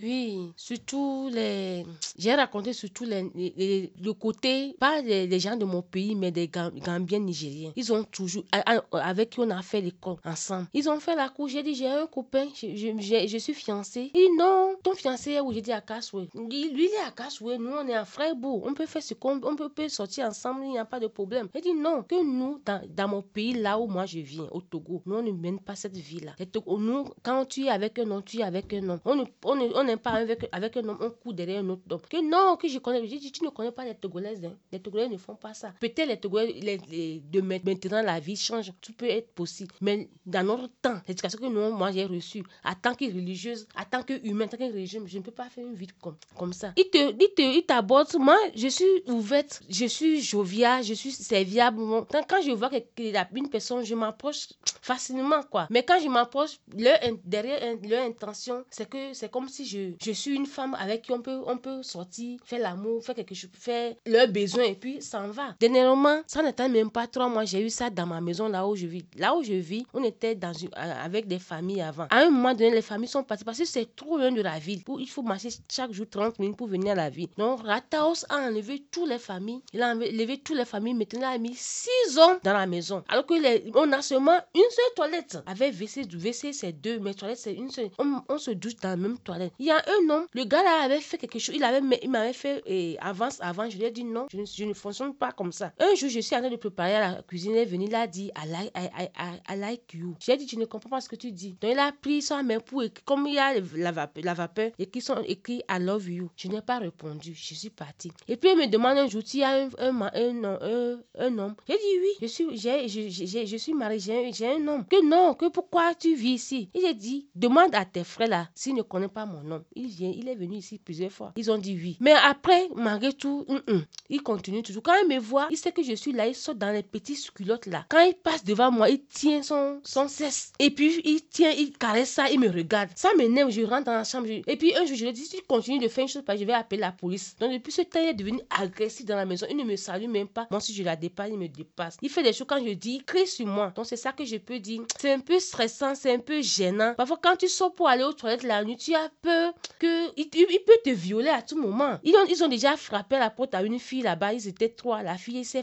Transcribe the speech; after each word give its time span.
Oui, 0.00 0.52
surtout 0.56 1.28
les. 1.32 1.84
J'ai 2.16 2.32
raconté 2.34 2.72
surtout 2.72 3.04
les, 3.04 3.90
le 4.00 4.12
côté, 4.12 4.76
pas 4.78 5.00
les, 5.00 5.40
gens 5.40 5.56
de 5.56 5.64
mon 5.64 5.82
pays, 5.82 6.14
mais 6.14 6.30
des 6.30 6.46
Gam- 6.46 6.70
Gambiens 6.78 7.18
nigériens. 7.18 7.72
Ils 7.74 7.92
ont 7.92 8.04
toujours. 8.04 8.44
Avec 8.92 9.30
qui 9.30 9.40
on 9.40 9.50
a 9.50 9.60
fait 9.60 9.80
l'école 9.80 10.16
ensemble. 10.24 10.68
Ils 10.72 10.88
ont 10.88 11.00
fait 11.00 11.16
la 11.16 11.28
cour. 11.28 11.48
J'ai 11.48 11.64
dit, 11.64 11.74
j'ai 11.74 11.88
un 11.88 12.06
copain, 12.06 12.46
je, 12.54 12.68
je, 12.76 13.26
je 13.26 13.38
suis 13.38 13.54
fiancée. 13.54 14.12
Il 14.14 14.20
dit, 14.20 14.36
non, 14.38 14.76
ton 14.84 14.94
fiancé 14.94 15.32
est 15.32 15.40
où? 15.40 15.52
J'ai 15.52 15.62
dit, 15.62 15.72
à 15.72 15.80
Kassoué. 15.80 16.28
Lui, 16.34 16.70
il 16.74 16.80
est 16.80 17.06
à 17.06 17.10
Kassoué. 17.10 17.58
Nous, 17.58 17.72
on 17.72 17.86
est 17.88 17.94
à 17.94 18.04
Freiburg. 18.04 18.62
On 18.64 18.74
peut 18.74 18.86
faire 18.86 19.02
ce 19.02 19.14
qu'on 19.14 19.40
on 19.42 19.56
peut, 19.56 19.88
sortir 19.88 20.26
ensemble. 20.28 20.60
Il 20.64 20.70
n'y 20.70 20.78
a 20.78 20.84
pas 20.84 21.00
de 21.00 21.08
problème. 21.08 21.48
Il 21.56 21.60
dit, 21.60 21.74
non, 21.74 22.04
que 22.04 22.22
nous, 22.24 22.60
dans, 22.64 22.80
dans 22.88 23.08
mon 23.08 23.22
pays, 23.22 23.54
là 23.54 23.78
où 23.80 23.88
moi 23.88 24.06
je 24.06 24.20
viens, 24.20 24.46
au 24.52 24.60
Togo, 24.60 25.02
nous, 25.06 25.16
on 25.16 25.22
ne 25.24 25.32
mène 25.32 25.58
pas 25.58 25.74
cette 25.74 25.96
vie-là. 25.96 26.36
Nous, 26.78 27.04
quand 27.24 27.44
tu 27.46 27.64
es 27.64 27.70
avec 27.70 27.98
un 27.98 28.08
homme, 28.12 28.22
tu 28.24 28.38
es 28.38 28.42
avec 28.44 28.72
un 28.74 28.88
homme. 28.90 29.00
On 29.04 29.24
on 29.44 29.87
n'est 29.88 29.96
pas 29.96 30.12
avec, 30.12 30.48
avec 30.52 30.76
un 30.76 30.88
homme, 30.88 30.98
on 31.00 31.10
court 31.10 31.34
derrière 31.34 31.60
un 31.62 31.68
autre 31.70 31.82
homme. 31.90 32.00
Que 32.08 32.22
non, 32.22 32.56
que 32.56 32.68
je 32.68 32.78
connais. 32.78 33.06
J'ai 33.06 33.18
dit, 33.18 33.32
tu 33.32 33.44
ne 33.44 33.50
connais 33.50 33.72
pas 33.72 33.84
les 33.84 33.94
Togolaises. 33.94 34.44
hein. 34.44 34.56
Les 34.72 34.80
Togolais 34.80 35.08
ne 35.08 35.16
font 35.16 35.34
pas 35.34 35.54
ça. 35.54 35.72
Peut-être 35.80 36.06
les 36.08 36.18
Togolais, 36.18 36.52
les, 36.52 36.78
les- 36.90 37.20
de 37.20 37.40
ma- 37.40 37.58
maintenant, 37.64 38.02
la 38.02 38.20
vie 38.20 38.36
change. 38.36 38.72
Tout 38.80 38.92
peut 38.92 39.06
être 39.08 39.32
possible. 39.32 39.74
Mais 39.80 40.08
dans 40.24 40.44
notre 40.46 40.68
temps, 40.80 41.00
l'éducation 41.06 41.38
que 41.38 41.46
nous, 41.46 41.72
moi, 41.72 41.90
j'ai 41.92 42.04
reçue, 42.04 42.42
en 42.64 42.74
tant 42.74 42.94
que 42.94 43.04
religieuse, 43.06 43.66
en 43.76 43.84
tant 43.84 44.02
qu'humaine, 44.02 44.46
en 44.46 44.50
tant 44.50 44.56
que 44.56 44.64
religieuse, 44.72 45.02
je 45.06 45.18
ne 45.18 45.22
peux 45.22 45.30
pas 45.32 45.48
faire 45.48 45.64
une 45.66 45.74
vie 45.74 45.88
comme, 46.00 46.16
comme 46.36 46.52
ça. 46.52 46.72
Il 46.76 46.88
te, 46.90 46.98
il 46.98 47.34
te, 47.34 47.42
il 47.42 47.64
t'aborde. 47.66 48.08
Moi, 48.18 48.36
je 48.54 48.68
suis 48.68 49.02
ouverte, 49.06 49.62
je 49.68 49.86
suis 49.86 50.20
joviale, 50.20 50.82
je 50.84 50.94
suis 50.94 51.12
serviable. 51.12 51.78
Quand, 52.10 52.22
quand 52.28 52.42
je 52.42 52.50
vois 52.52 52.68
que, 52.70 52.76
que 52.78 53.36
une 53.36 53.48
personne, 53.48 53.84
je 53.84 53.94
m'approche 53.94 54.48
facilement, 54.82 55.42
quoi. 55.50 55.66
Mais 55.70 55.82
quand 55.84 55.98
je 56.02 56.08
m'approche, 56.08 56.58
leur, 56.76 56.98
derrière 57.24 57.76
leur 57.88 58.04
intention, 58.04 58.64
c'est 58.70 58.88
que 58.88 59.12
c'est 59.12 59.30
comme 59.30 59.48
si 59.48 59.64
je, 59.66 59.77
je 60.02 60.10
suis 60.12 60.34
une 60.34 60.46
femme 60.46 60.74
avec 60.78 61.02
qui 61.02 61.12
on 61.12 61.20
peut, 61.20 61.40
on 61.46 61.56
peut 61.56 61.82
sortir, 61.82 62.38
faire 62.44 62.60
l'amour, 62.60 63.02
faire 63.04 63.14
quelque 63.14 63.34
chose, 63.34 63.50
faire 63.52 63.94
leurs 64.06 64.28
besoins 64.28 64.64
et 64.64 64.74
puis 64.74 65.00
s'en 65.02 65.28
va. 65.28 65.54
Dernièrement, 65.60 66.20
ça 66.26 66.42
n'était 66.42 66.68
même 66.68 66.90
pas 66.90 67.06
trois 67.06 67.28
mois, 67.28 67.44
j'ai 67.44 67.60
eu 67.64 67.70
ça 67.70 67.90
dans 67.90 68.06
ma 68.06 68.20
maison 68.20 68.48
là 68.48 68.66
où 68.66 68.74
je 68.76 68.86
vis. 68.86 69.04
Là 69.16 69.34
où 69.36 69.42
je 69.42 69.54
vis, 69.54 69.84
on 69.94 70.02
était 70.04 70.34
dans 70.34 70.52
euh, 70.52 71.04
avec 71.04 71.26
des 71.26 71.38
familles 71.38 71.80
avant. 71.82 72.06
À 72.10 72.20
un 72.20 72.30
moment 72.30 72.52
donné, 72.54 72.70
les 72.70 72.82
familles 72.82 73.08
sont 73.08 73.22
parties 73.22 73.44
parce 73.44 73.58
que 73.58 73.64
c'est 73.64 73.94
trop 73.96 74.16
loin 74.18 74.32
de 74.32 74.42
la 74.42 74.58
ville. 74.58 74.82
Pour- 74.84 75.00
il 75.00 75.08
faut 75.08 75.22
marcher 75.22 75.48
chaque 75.70 75.92
jour 75.92 76.06
30 76.10 76.38
minutes 76.38 76.56
pour 76.56 76.66
venir 76.68 76.92
à 76.92 76.94
la 76.94 77.10
ville. 77.10 77.28
Donc, 77.36 77.62
Rataos 77.64 78.24
a 78.28 78.38
enlevé 78.48 78.84
toutes 78.90 79.08
les 79.08 79.18
familles. 79.18 79.60
Il 79.72 79.82
a 79.82 79.90
enlevé 79.92 80.38
toutes 80.38 80.56
les 80.56 80.64
familles. 80.64 80.94
Maintenant, 80.94 81.20
il 81.20 81.24
a 81.34 81.38
mis 81.38 81.54
six 81.54 82.16
hommes 82.18 82.38
dans 82.42 82.52
la 82.52 82.66
maison. 82.66 83.02
Alors 83.08 83.26
que 83.26 83.34
les, 83.34 83.70
on 83.74 83.90
a 83.92 84.02
seulement 84.02 84.38
une 84.54 84.62
seule 84.70 84.94
toilette. 84.96 85.38
Avec 85.46 85.74
WC, 85.74 86.04
WC, 86.04 86.52
c'est 86.52 86.72
deux, 86.72 86.98
mais 86.98 87.14
toilette, 87.14 87.38
c'est 87.38 87.54
une 87.54 87.70
seule. 87.70 87.90
On, 87.98 88.22
on 88.28 88.38
se 88.38 88.50
douche 88.52 88.76
dans 88.76 88.90
la 88.90 88.96
même 88.96 89.18
toilette. 89.18 89.52
Il 89.58 89.67
y 89.68 89.70
a 89.70 89.76
un 89.86 90.10
homme, 90.10 90.26
le 90.34 90.44
gars 90.44 90.62
là 90.62 90.82
avait 90.84 91.00
fait 91.00 91.18
quelque 91.18 91.38
chose. 91.38 91.54
Il 91.54 91.64
avait, 91.64 91.80
il 92.02 92.10
m'avait 92.10 92.32
fait 92.32 92.62
eh, 92.66 92.96
avance 93.00 93.38
avant. 93.40 93.68
Je 93.70 93.76
lui 93.76 93.84
ai 93.84 93.90
dit 93.90 94.04
non, 94.04 94.26
je 94.30 94.64
ne, 94.64 94.74
fonctionne 94.74 95.14
pas 95.14 95.32
comme 95.32 95.52
ça. 95.52 95.72
Un 95.78 95.94
jour, 95.94 96.08
je 96.08 96.20
suis 96.20 96.34
en 96.36 96.40
train 96.40 96.50
de 96.50 96.56
préparer 96.56 96.92
la 96.92 97.22
cuisine. 97.22 97.52
Il 97.52 97.58
est 97.58 97.64
venu, 97.64 97.86
il 97.86 97.94
a 97.94 98.06
dit 98.06 98.30
I 98.36 98.48
like, 98.48 98.72
I, 98.76 98.88
I, 99.18 99.54
I, 99.54 99.56
like 99.58 99.94
you. 99.94 100.14
J'ai 100.20 100.36
dit, 100.36 100.46
tu 100.46 100.56
ne 100.58 100.64
comprends 100.64 100.90
pas 100.90 101.00
ce 101.00 101.08
que 101.08 101.16
tu 101.16 101.30
dis. 101.32 101.56
Donc, 101.60 101.70
il 101.72 101.78
a 101.78 101.92
pris 101.92 102.22
sa 102.22 102.42
main 102.42 102.60
pour 102.60 102.82
comme 103.04 103.26
il 103.26 103.34
y 103.34 103.38
a 103.38 103.54
la 103.76 103.92
vapeur, 103.92 104.24
la 104.24 104.34
vapeur 104.34 104.70
et 104.78 104.86
qui 104.86 105.00
sont 105.00 105.22
écrits 105.26 105.62
I 105.70 105.78
love 105.80 106.08
you. 106.08 106.30
Je 106.36 106.48
n'ai 106.48 106.60
pas 106.62 106.78
répondu. 106.78 107.34
Je 107.34 107.54
suis 107.54 107.70
partie. 107.70 108.10
Et 108.26 108.36
puis, 108.36 108.50
il 108.50 108.56
me 108.58 108.66
demande 108.66 108.98
un 108.98 109.08
jour, 109.08 109.22
tu 109.24 109.42
as 109.42 109.50
un, 109.50 109.68
un, 109.78 110.00
un, 110.02 110.44
un, 110.44 111.00
un, 111.18 111.38
homme? 111.38 111.54
J'ai 111.68 111.74
dit 111.74 111.98
oui, 112.00 112.08
je 112.22 112.26
suis, 112.26 112.56
j'ai, 112.56 112.88
je, 112.88 113.08
je, 113.08 113.46
je- 113.46 113.56
suis 113.56 113.74
mariée, 113.74 113.98
j'ai 113.98 114.32
j'ai 114.32 114.48
un 114.48 114.66
homme. 114.68 114.84
Que 114.86 115.04
non, 115.04 115.34
que 115.34 115.48
pourquoi 115.48 115.94
tu 115.94 116.14
vis 116.14 116.34
ici? 116.34 116.70
Et 116.74 116.80
j'ai 116.80 116.94
dit, 116.94 117.28
demande 117.34 117.74
à 117.74 117.84
tes 117.84 118.04
frères 118.04 118.28
là 118.28 118.48
s'ils 118.54 118.74
ne 118.74 118.82
connaissent 118.82 119.10
pas 119.12 119.26
mon 119.26 119.42
nom. 119.42 119.57
Il 119.74 119.88
vient, 119.88 120.12
il 120.14 120.28
est 120.28 120.34
venu 120.34 120.56
ici 120.56 120.78
plusieurs 120.78 121.12
fois. 121.12 121.32
Ils 121.36 121.50
ont 121.50 121.58
dit 121.58 121.74
oui. 121.74 121.96
Mais 122.00 122.12
après, 122.12 122.68
malgré 122.74 123.12
tout, 123.12 123.44
hum, 123.48 123.62
hum, 123.68 123.84
il 124.08 124.22
continue 124.22 124.62
toujours. 124.62 124.82
Quand 124.82 124.94
il 125.02 125.08
me 125.08 125.18
voit, 125.18 125.48
il 125.50 125.56
sait 125.56 125.72
que 125.72 125.82
je 125.82 125.94
suis 125.94 126.12
là, 126.12 126.26
il 126.26 126.34
saute 126.34 126.58
dans 126.58 126.70
les 126.70 126.82
petites 126.82 127.30
culottes 127.32 127.66
là. 127.66 127.84
Quand 127.88 128.04
il 128.04 128.14
passe 128.14 128.44
devant 128.44 128.70
moi, 128.70 128.88
il 128.88 129.04
tient 129.04 129.42
son, 129.42 129.80
cesse. 130.08 130.52
Et 130.58 130.70
puis, 130.70 131.00
il 131.04 131.22
tient, 131.26 131.50
il 131.50 131.72
caresse 131.72 132.10
ça, 132.10 132.30
il 132.30 132.40
me 132.40 132.48
regarde. 132.48 132.90
Ça 132.94 133.10
m'énerve, 133.16 133.50
je 133.50 133.62
rentre 133.62 133.84
dans 133.84 133.92
la 133.92 134.04
chambre. 134.04 134.28
Et 134.28 134.56
puis, 134.56 134.74
un 134.76 134.84
jour, 134.84 134.96
je 134.96 135.04
lui 135.04 135.12
dit, 135.12 135.24
si 135.24 135.36
tu 135.36 135.42
continues 135.42 135.78
de 135.78 135.88
faire 135.88 136.02
une 136.02 136.08
chose, 136.08 136.22
je 136.28 136.44
vais 136.44 136.52
appeler 136.52 136.80
la 136.80 136.92
police. 136.92 137.36
Donc, 137.38 137.52
depuis 137.52 137.72
ce 137.72 137.82
temps, 137.82 138.00
il 138.00 138.08
est 138.08 138.14
devenu 138.14 138.40
agressif 138.50 139.04
dans 139.04 139.16
la 139.16 139.24
maison. 139.24 139.46
Il 139.50 139.56
ne 139.56 139.64
me 139.64 139.76
salue 139.76 140.08
même 140.08 140.28
pas. 140.28 140.46
Moi, 140.50 140.60
si 140.60 140.74
je 140.74 140.82
la 140.82 140.96
dépasse, 140.96 141.28
il 141.30 141.38
me 141.38 141.48
dépasse. 141.48 141.96
Il 142.02 142.10
fait 142.10 142.22
des 142.22 142.32
choses 142.32 142.46
quand 142.48 142.64
je 142.64 142.72
dis, 142.72 142.96
il 142.96 143.04
crie 143.04 143.26
sur 143.26 143.46
moi. 143.46 143.72
Donc, 143.74 143.86
c'est 143.86 143.96
ça 143.96 144.12
que 144.12 144.24
je 144.24 144.36
peux 144.36 144.58
dire. 144.58 144.82
C'est 144.98 145.12
un 145.12 145.20
peu 145.20 145.38
stressant, 145.38 145.94
c'est 145.94 146.12
un 146.12 146.18
peu 146.18 146.40
gênant. 146.42 146.94
Parfois, 146.96 147.18
quand 147.22 147.36
tu 147.36 147.48
sors 147.48 147.74
pour 147.74 147.88
aller 147.88 148.04
aux 148.04 148.12
toilettes 148.12 148.42
la 148.42 148.64
nuit, 148.64 148.76
tu 148.76 148.94
as 148.94 149.10
peur 149.22 149.47
que 149.78 150.08
il, 150.16 150.28
peut 150.66 150.78
te 150.84 150.90
violer 150.90 151.28
à 151.30 151.42
tout 151.42 151.60
moment. 151.60 151.98
Ils 152.04 152.42
ont, 152.42 152.48
déjà 152.48 152.76
frappé 152.76 153.16
à 153.16 153.20
la 153.20 153.30
porte 153.30 153.54
à 153.54 153.62
une 153.62 153.78
fille 153.78 154.02
là-bas. 154.02 154.32
Ils 154.32 154.48
étaient 154.48 154.68
trois. 154.68 155.02
La 155.02 155.16
fille 155.16 155.44
s'est 155.44 155.62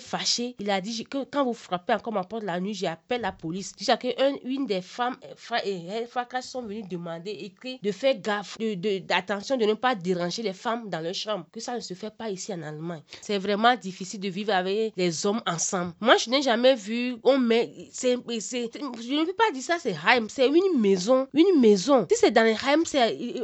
fâchée. 0.00 0.54
Il 0.58 0.70
a 0.70 0.80
dit 0.80 1.04
que 1.04 1.24
quand 1.30 1.44
vous 1.44 1.54
frappez 1.54 1.92
encore 1.94 2.12
ma 2.12 2.24
porte 2.24 2.44
la 2.44 2.60
nuit, 2.60 2.74
j'appelle 2.74 3.20
la 3.22 3.32
police. 3.32 3.72
Jusqu'à 3.78 3.96
que 3.96 4.08
un- 4.20 4.36
une 4.44 4.66
des 4.66 4.80
femmes, 4.82 5.16
euh, 5.24 5.56
et 5.64 5.80
elle, 5.86 6.06
fracas 6.06 6.42
sont 6.42 6.62
venues 6.62 6.82
demander, 6.82 7.30
écrit, 7.30 7.78
de 7.82 7.92
faire 7.92 8.18
gaffe, 8.18 8.58
de, 8.58 8.74
de- 8.74 8.98
d'attention, 8.98 9.56
de 9.56 9.64
ne 9.64 9.74
pas 9.74 9.94
déranger 9.94 10.42
les 10.42 10.52
femmes 10.52 10.88
dans 10.88 11.00
leur 11.00 11.14
chambre. 11.14 11.46
Que 11.52 11.60
ça 11.60 11.74
ne 11.74 11.80
se 11.80 11.94
fait 11.94 12.14
pas 12.14 12.30
ici 12.30 12.52
en 12.52 12.62
Allemagne. 12.62 13.02
C'est 13.20 13.38
vraiment 13.38 13.74
difficile 13.76 14.20
de 14.20 14.28
vivre 14.28 14.52
avec 14.52 14.92
les 14.96 15.26
hommes 15.26 15.42
ensemble. 15.46 15.92
Moi, 16.00 16.16
je 16.16 16.30
n'ai 16.30 16.42
jamais 16.42 16.74
vu, 16.74 17.16
on 17.24 17.38
met, 17.38 17.72
c'est, 17.92 18.12
je 18.12 19.12
ne 19.14 19.24
peux 19.24 19.32
pas 19.34 19.50
dire 19.52 19.62
ça, 19.62 19.76
c'est 19.80 19.94
Heim, 20.06 20.28
c'est 20.28 20.48
une 20.48 20.80
maison, 20.80 21.26
une 21.34 21.60
maison. 21.60 22.06
Si 22.10 22.16
c'est 22.18 22.30
dans 22.30 22.44
les 22.44 22.56
Heim, 22.66 22.82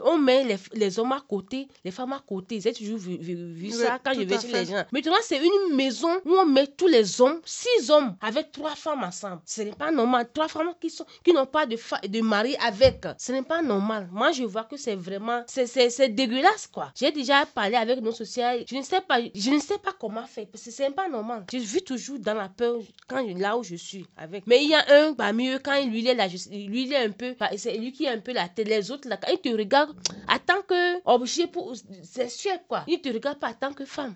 on 0.04 0.18
met 0.18 0.44
les, 0.44 0.56
les 0.74 0.98
hommes 0.98 1.12
à 1.12 1.20
côté, 1.26 1.68
les 1.84 1.90
femmes 1.90 2.12
à 2.12 2.22
côté. 2.26 2.60
J'ai 2.60 2.72
toujours 2.72 2.98
vu, 2.98 3.16
vu- 3.16 3.52
vu 3.52 3.70
ça 3.70 3.98
quand 4.04 4.12
je 4.14 4.20
vais 4.20 4.38
chez 4.40 4.48
les 4.48 4.66
gens. 4.66 4.84
Maintenant, 4.92 5.16
c'est 5.22 5.38
une 5.44 5.74
maison 5.76 6.10
où 6.24 6.30
on 6.32 6.46
met 6.46 6.66
tous 6.66 6.86
les 6.86 7.20
hommes, 7.20 7.40
six 7.44 7.90
hommes, 7.90 8.16
avec 8.20 8.52
trois 8.52 8.74
femmes 8.74 9.02
ensemble. 9.04 9.40
Ce 9.44 9.62
n'est 9.62 9.72
pas 9.72 9.90
normal. 9.90 10.28
Trois 10.32 10.48
femmes 10.48 10.72
qui 10.80 10.90
sont, 10.90 11.04
qui 11.24 11.32
n'ont 11.32 11.46
pas 11.46 11.66
de, 11.66 12.20
mari 12.20 12.56
avec. 12.60 13.04
Ce 13.18 13.32
n'est 13.32 13.42
pas 13.42 13.62
normal. 13.62 14.08
Moi, 14.12 14.32
je 14.32 14.44
vois 14.44 14.64
que 14.64 14.76
c'est 14.76 14.94
vraiment, 14.96 15.42
c'est, 15.46 16.08
dégueulasse, 16.14 16.66
quoi. 16.66 16.92
J'ai 16.94 17.10
déjà 17.12 17.44
parlé 17.46 17.76
avec 17.76 18.00
nos 18.00 18.12
sociales. 18.12 18.64
Je 18.68 18.76
ne 18.76 18.82
sais 18.82 19.00
pas, 19.00 19.18
je 19.34 19.50
ne 19.50 19.58
sais 19.60 19.78
pas 19.78 19.92
comment 19.98 20.24
faire, 20.26 20.46
parce 20.50 20.64
que 20.64 20.70
c'est 20.70 20.90
pas 20.90 21.08
normal. 21.08 21.44
Je 21.52 21.58
vis 21.58 21.82
toujours 21.82 22.18
dans 22.18 22.34
la 22.34 22.48
peur 22.48 22.76
quand 23.08 23.26
je- 23.26 23.36
là 23.36 23.56
où 23.56 23.62
je 23.62 23.76
suis 23.76 24.06
avec. 24.16 24.46
Mais 24.46 24.62
il 24.62 24.70
y 24.70 24.74
a 24.74 24.84
un 24.88 25.12
parmi 25.14 25.48
eux, 25.50 25.58
quand 25.62 25.82
lui, 25.84 26.00
il 26.00 26.08
est 26.08 26.14
là, 26.14 26.28
je- 26.28 26.48
lui, 26.50 26.84
il 26.84 26.92
est 26.92 27.04
un 27.04 27.10
peu, 27.10 27.34
c'est 27.56 27.76
lui 27.76 27.92
qui 27.92 28.04
est 28.04 28.08
un 28.10 28.20
peu 28.20 28.32
la 28.32 28.48
tête. 28.48 28.68
Les 28.68 28.90
autres, 28.90 29.08
là, 29.08 29.16
quand 29.16 29.32
ils 29.34 29.40
te 29.40 29.48
regardent, 29.48 29.96
en 30.28 30.38
tant 30.38 30.62
que 30.68 31.00
objet 31.04 31.46
pour, 31.46 31.74
c'est 32.02 32.28
sûr, 32.28 32.52
quoi. 32.68 32.84
Ils 32.86 33.00
te 33.00 33.08
regardent 33.08 33.38
pas 33.38 33.50
en 33.50 33.54
tant 33.54 33.72
que 33.72 33.84
femme. 33.84 34.12